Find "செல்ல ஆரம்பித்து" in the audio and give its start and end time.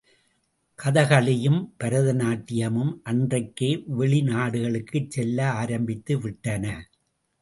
5.09-6.19